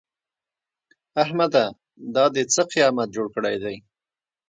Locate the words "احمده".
1.23-1.65